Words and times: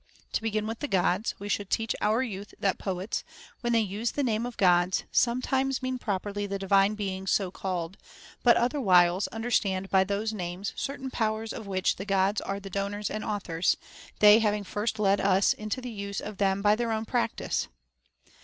To 0.33 0.41
begin 0.41 0.65
with 0.65 0.79
the 0.79 0.87
Gods, 0.87 1.35
we 1.37 1.47
should 1.47 1.69
teach 1.69 1.95
our 2.01 2.23
youth 2.23 2.55
that 2.59 2.79
poets, 2.79 3.23
when 3.59 3.71
they 3.73 3.81
use 3.81 4.13
the 4.13 4.23
names 4.23 4.47
of 4.47 4.57
Gods, 4.57 5.03
sometimes 5.11 5.83
mean 5.83 5.99
properly 5.99 6.47
the 6.47 6.57
Divine 6.57 6.95
Beings 6.95 7.29
so 7.29 7.51
called, 7.51 7.97
but 8.41 8.57
otherwhiles 8.57 9.27
understand 9.27 9.91
by 9.91 10.03
those 10.03 10.33
names 10.33 10.73
certain 10.75 11.11
powers 11.11 11.53
of 11.53 11.67
which 11.67 11.97
the 11.97 12.05
Gods 12.05 12.41
are 12.41 12.59
the 12.59 12.67
donors 12.71 13.11
and 13.11 13.23
authors, 13.23 13.77
they 14.21 14.39
having 14.39 14.63
first 14.63 14.97
led 14.97 15.21
us 15.21 15.53
into 15.53 15.81
the 15.81 15.91
use 15.91 16.19
of 16.19 16.37
them 16.37 16.63
by 16.63 16.75
their 16.75 16.91
own 16.91 17.05
practice. 17.05 17.67